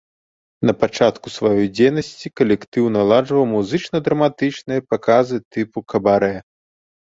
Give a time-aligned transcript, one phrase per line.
[0.69, 6.37] Напачатку сваёй дзейнасці калектыў наладжваў музычна-драматычныя паказы тыпу кабарэ.